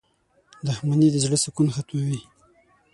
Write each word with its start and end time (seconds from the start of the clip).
•دښمني 0.65 1.07
د 1.11 1.15
زړۀ 1.23 1.37
سکون 1.43 1.67
ختموي. 1.75 2.19